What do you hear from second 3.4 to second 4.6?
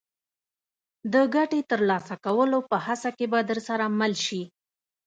درسره مل شي.